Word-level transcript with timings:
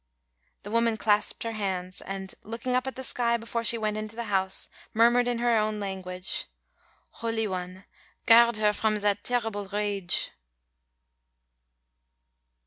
The 0.63 0.71
woman 0.71 0.97
clasped 0.97 1.43
her 1.43 1.51
hands, 1.51 2.01
and, 2.01 2.33
looking 2.41 2.75
up 2.75 2.87
at 2.87 2.95
the 2.95 3.03
sky 3.03 3.37
before 3.37 3.63
she 3.63 3.77
went 3.77 3.97
into 3.97 4.15
the 4.15 4.23
house, 4.33 4.67
murmured 4.95 5.27
in 5.27 5.37
her 5.37 5.55
own 5.59 5.79
language, 5.79 6.45
"Holy 7.21 7.45
One, 7.45 7.85
guard 8.25 8.57
her 8.57 8.73
from 8.73 8.95
that 8.97 9.23
terrible 9.23 9.65
rage!" 9.65 10.31